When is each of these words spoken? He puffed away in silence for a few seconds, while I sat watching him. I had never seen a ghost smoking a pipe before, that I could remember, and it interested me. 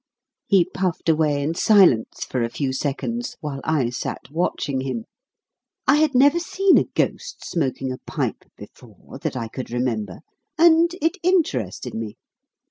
He 0.47 0.65
puffed 0.65 1.09
away 1.09 1.43
in 1.43 1.53
silence 1.53 2.23
for 2.25 2.41
a 2.41 2.49
few 2.49 2.73
seconds, 2.73 3.37
while 3.39 3.61
I 3.63 3.91
sat 3.91 4.31
watching 4.31 4.81
him. 4.81 5.05
I 5.85 5.97
had 5.97 6.15
never 6.15 6.39
seen 6.39 6.79
a 6.79 6.85
ghost 6.95 7.45
smoking 7.47 7.91
a 7.91 7.99
pipe 8.07 8.45
before, 8.57 9.19
that 9.21 9.37
I 9.37 9.47
could 9.47 9.69
remember, 9.69 10.21
and 10.57 10.91
it 11.03 11.17
interested 11.21 11.93
me. 11.93 12.15